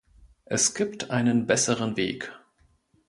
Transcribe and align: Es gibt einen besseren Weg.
Es 0.45 0.73
gibt 0.73 1.11
einen 1.11 1.45
besseren 1.45 1.95
Weg. 1.95 2.33